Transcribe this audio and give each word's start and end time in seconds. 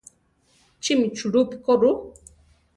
Chimi 0.83 1.07
chulúpi 1.17 1.55
koru? 1.65 1.91